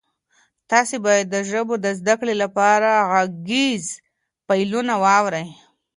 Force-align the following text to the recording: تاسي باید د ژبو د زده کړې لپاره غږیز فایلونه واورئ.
تاسي 0.71 0.97
باید 1.05 1.25
د 1.29 1.35
ژبو 1.49 1.73
د 1.79 1.87
زده 1.99 2.15
کړې 2.19 2.35
لپاره 2.43 2.89
غږیز 3.11 3.83
فایلونه 4.45 4.93
واورئ. 5.03 5.47